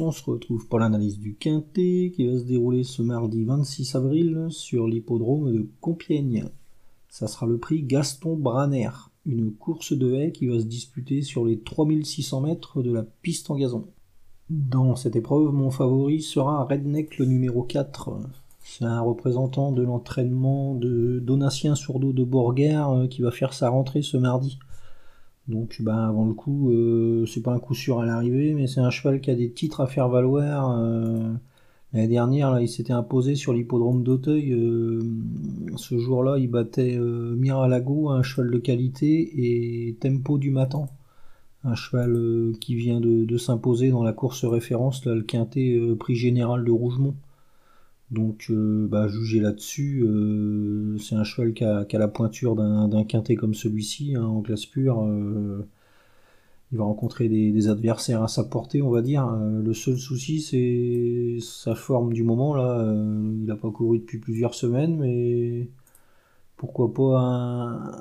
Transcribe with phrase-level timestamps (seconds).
[0.00, 4.46] on se retrouve pour l'analyse du Quintet qui va se dérouler ce mardi 26 avril
[4.50, 6.48] sur l'hippodrome de Compiègne.
[7.08, 8.90] Ça sera le prix Gaston Braner,
[9.24, 13.50] une course de haie qui va se disputer sur les 3600 mètres de la piste
[13.50, 13.86] en gazon.
[14.50, 18.10] Dans cette épreuve, mon favori sera Redneck le numéro 4.
[18.62, 23.68] C'est un représentant de l'entraînement de Donatien Sourdeau de Borguer euh, qui va faire sa
[23.68, 24.58] rentrée ce mardi.
[25.48, 28.80] Donc bah, avant le coup, euh, c'est pas un coup sûr à l'arrivée, mais c'est
[28.80, 30.76] un cheval qui a des titres à faire valoir.
[30.78, 31.32] Euh,
[31.92, 34.52] l'année dernière, là, il s'était imposé sur l'hippodrome d'Auteuil.
[34.52, 35.00] Euh,
[35.76, 40.86] ce jour-là, il battait Miralago, un cheval de qualité, et Tempo du Matin,
[41.62, 46.64] un cheval qui vient de, s'imposer dans la course référence, là, le quintet prix général
[46.64, 47.14] de Rougemont.
[48.10, 53.34] Donc, euh, bah, juger là-dessus, euh, c'est un cheval qui a, la pointure d'un quintet
[53.34, 55.02] comme celui-ci, hein, en classe pure.
[55.04, 55.66] Euh,
[56.72, 59.26] il va rencontrer des, adversaires à sa portée, on va dire.
[59.28, 62.54] le seul souci, c'est sa forme du moment.
[62.54, 65.68] Là, il n'a pas couru depuis plusieurs semaines, mais
[66.56, 67.18] pourquoi pas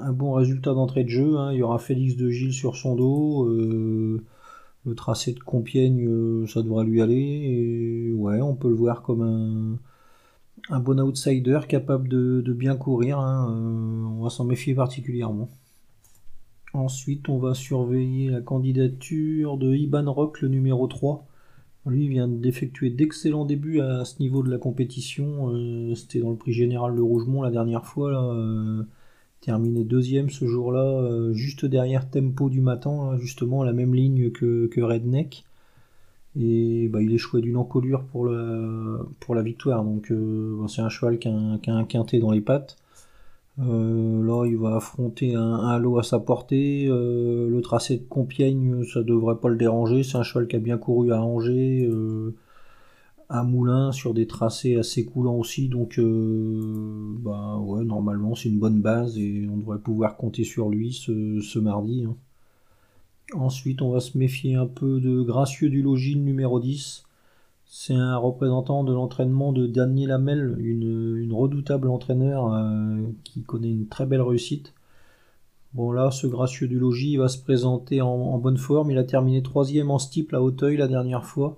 [0.02, 1.38] un, bon résultat d'entrée de jeu.
[1.38, 1.53] Hein.
[1.53, 3.48] Il y aura Félix de Gilles sur son dos.
[3.48, 7.16] le tracé de Compiègne, ça devrait lui aller.
[8.09, 9.80] Et ouais, on peut le voir comme un
[10.70, 13.20] un bon outsider capable de, bien courir.
[13.20, 15.50] Hein, euh, on va s'en méfier particulièrement.
[16.73, 21.26] Ensuite, on va surveiller la candidature de Iban Rock, le numéro 3.
[21.86, 25.52] Lui vient d'effectuer d'excellents débuts à ce niveau de la compétition.
[25.53, 28.33] Euh, c'était dans le prix général de Rougemont la dernière fois.
[28.33, 28.83] Euh,
[29.42, 34.81] terminé deuxième ce jour-là, juste derrière Tempo du matin, justement à la même ligne que
[34.81, 35.45] Redneck.
[36.38, 39.83] Et bah, il échouait d'une encolure pour la, victoire.
[39.83, 42.77] Donc euh, c'est un cheval qui a, un, quintet dans les pattes.
[43.59, 46.88] Euh, là, il va affronter un, halo à sa portée.
[46.89, 50.03] Euh, le tracé de Compiègne, ça devrait pas le déranger.
[50.03, 51.89] C'est un cheval qui a bien couru à Angers,
[53.30, 55.70] à Moulins, sur des tracés assez coulants aussi.
[55.70, 60.92] Donc, bah ouais, normalement, c'est une bonne base et on devrait pouvoir compter sur lui
[60.92, 62.05] ce, mardi.
[62.05, 62.15] Hein.
[63.33, 67.03] Ensuite, on va se méfier un peu de Gracieux du Logis numéro 10.
[67.65, 73.87] C'est un représentant de l'entraînement de Daniel Hamel, une, redoutable entraîneur euh, qui connaît une
[73.87, 74.73] très belle réussite.
[75.73, 78.91] Bon là, ce Gracieux du Logis va se présenter en, bonne forme.
[78.91, 81.57] Il a terminé troisième en steeple à Hauteuil la dernière fois.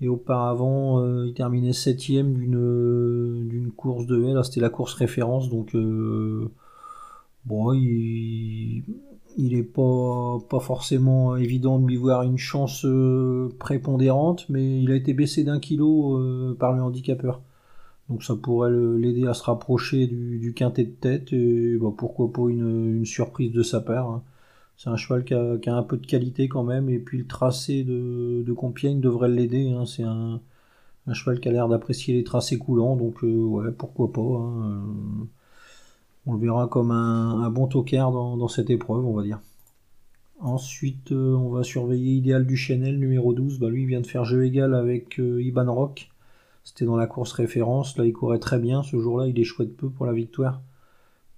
[0.00, 4.16] Et auparavant, euh, il terminait septième d'une course de.
[4.32, 5.50] Là, c'était la course référence.
[5.50, 6.50] Donc, euh,
[7.44, 8.57] bon, il,
[9.38, 14.96] il n'est pas, forcément évident de lui voir une chance euh, prépondérante, mais il a
[14.96, 17.40] été baissé d'un kilo euh, par le handicapeur.
[18.08, 22.48] Donc ça pourrait l'aider à se rapprocher du, quintet de tête, et bah, pourquoi pas
[22.50, 24.10] une, surprise de sa part.
[24.10, 24.22] Hein.
[24.76, 27.84] C'est un cheval qui a, un peu de qualité quand même, et puis le tracé
[27.84, 29.70] de, de Compiègne devrait l'aider.
[29.70, 29.86] Hein.
[29.86, 30.40] C'est un,
[31.12, 34.20] cheval qui a l'air d'apprécier les tracés coulants, donc euh, ouais, pourquoi pas.
[34.20, 34.82] Hein.
[36.28, 39.40] On le verra comme un, bon tocard dans, cette épreuve, on va dire.
[40.40, 43.58] Ensuite, euh, on va surveiller Idéal du Chanel numéro 12.
[43.58, 46.10] Bah, lui, il vient de faire jeu égal avec euh, Iban Rock.
[46.64, 47.96] C'était dans la course référence.
[47.96, 48.82] Là, il courait très bien.
[48.82, 50.60] Ce jour-là, il est chouette peu pour la victoire.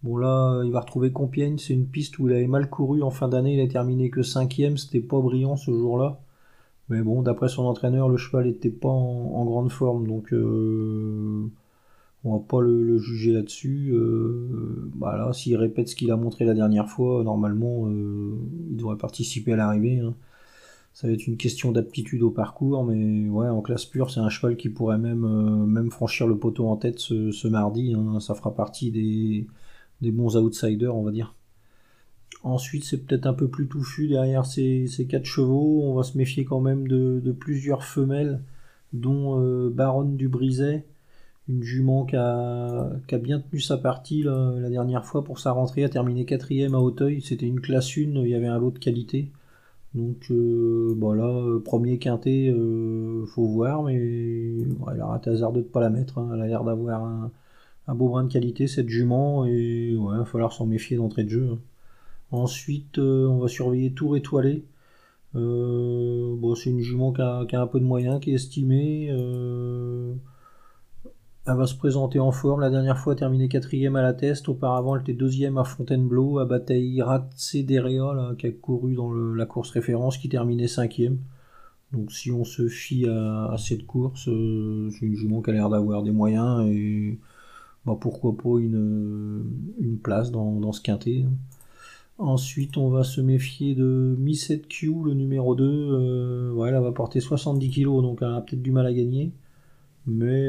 [0.02, 1.58] Bon, là, il va retrouver Compiègne.
[1.58, 3.54] C'est une piste où il avait mal couru en fin d'année.
[3.54, 6.18] Il a terminé que 5 C'était pas brillant ce jour-là.
[6.88, 10.08] Mais bon, d'après son entraîneur, le cheval n'était pas en, grande forme.
[10.08, 11.48] Donc, euh,
[12.24, 13.90] on va pas le, juger là-dessus.
[13.92, 18.36] Euh, bah s'il répète ce qu'il a montré la dernière fois, normalement, euh,
[18.70, 20.00] il devrait participer à l'arrivée.
[20.00, 20.14] Hein.
[20.92, 24.28] Ça va être une question d'aptitude au parcours, mais ouais, en classe pure, c'est un
[24.28, 27.94] cheval qui pourrait même, euh, franchir le poteau en tête ce, mardi.
[27.94, 28.20] Hein.
[28.20, 31.34] Ça fera partie des, bons outsiders, on va dire.
[32.42, 35.82] Ensuite, c'est peut-être un peu plus touffu derrière ces, quatre chevaux.
[35.84, 38.42] On va se méfier quand même de, plusieurs femelles,
[38.92, 40.84] dont Baronne du Briset
[41.50, 42.90] une jument qui a,
[43.20, 47.20] bien tenu sa partie la dernière fois pour sa rentrée, a terminé quatrième à Hauteuil.
[47.22, 49.30] C'était une classe 1, il y avait un lot de qualité.
[49.94, 55.80] Donc euh, euh premier quintet, euh, faut voir, mais elle a raté hasardeux de pas
[55.80, 56.18] la mettre.
[56.18, 56.30] Hein.
[56.34, 60.52] Elle a l'air d'avoir un, beau brin de qualité cette jument et il va falloir
[60.52, 61.48] s'en méfier d'entrée de jeu.
[61.52, 61.58] Hein.
[62.30, 64.62] Ensuite, on va surveiller Tour étoilé.
[65.34, 69.10] bon, c'est une jument qui a, un peu de moyens, qui est estimée.
[71.46, 72.60] Elle va se présenter en forme.
[72.60, 74.48] La dernière fois, elle a terminé quatrième à la test.
[74.48, 79.70] Auparavant, elle était deuxième à Fontainebleau, à bataille Ratsederea, qui a couru dans la course
[79.70, 81.18] référence, qui terminait cinquième.
[81.92, 85.70] Donc, si on se fie à, cette course, euh, c'est une jument qui a l'air
[85.70, 87.18] d'avoir des moyens et
[87.84, 91.24] bah, pourquoi pas une, place dans, ce quintet.
[92.18, 95.64] Ensuite, on va se méfier de Mi 7Q, le numéro 2.
[95.64, 99.32] Euh, elle va porter 70 kg, donc elle a peut-être du mal à gagner.
[100.06, 100.48] Mais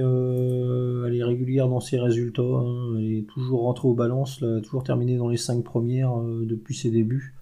[1.82, 2.42] ses résultats.
[2.42, 2.96] Hein.
[2.98, 4.40] Elle est toujours rentrée aux balances.
[4.42, 7.36] Elle a toujours terminé dans les 5 premières euh, depuis ses débuts.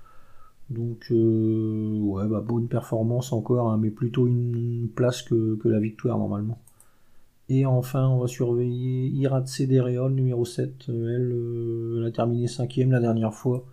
[0.69, 6.59] Donc, ouais, bah, bonne performance encore, hein, mais plutôt une place que, la victoire normalement.
[7.49, 10.85] Et enfin, on va surveiller Iratse Dereol, numéro 7.
[10.89, 13.65] Elle, elle a terminé 5 la dernière fois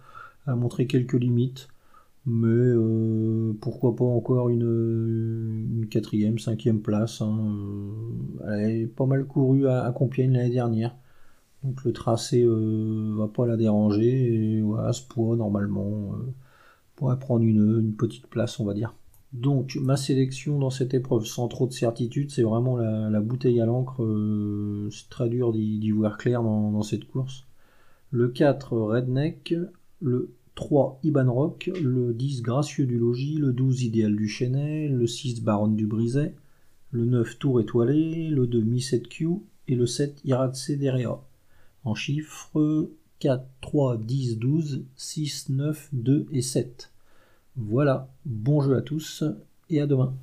[0.47, 1.69] a montré quelques limites.
[2.25, 2.66] Mais euh,
[3.67, 7.21] pourquoi pas encore une, quatrième, cinquième place.
[7.21, 7.37] Hein,
[8.47, 10.95] euh, elle est pas mal couru à, Compiègne l'année dernière.
[11.65, 14.59] Donc le tracé euh, va pas la déranger.
[14.59, 16.13] Et voilà, ce poids, normalement,
[16.95, 18.95] pourrait prendre une, petite place, on va dire.
[19.33, 23.67] Donc ma sélection dans cette épreuve, sans trop de certitude, c'est vraiment la, bouteille à
[23.67, 24.01] l'encre.
[24.93, 27.49] c'est très dur d'y voir clair dans, dans, cette course.
[28.13, 29.55] Le 4, Redneck.
[30.01, 35.07] Le 3 Iban Rock, le 10 Gracieux du Logis, le 12 Idéal du Chenet, le
[35.07, 36.35] 6 Baronne du Briset,
[36.91, 41.23] le 9 Tour Étoilé, le 2 Mi 7Q et le 7 Iratse Derea.
[41.85, 42.89] En chiffres
[43.19, 46.91] 4, 3, 10, 12, 6, 9, 2 et 7.
[47.57, 49.25] Voilà, bon jeu à tous
[49.69, 50.17] et à demain.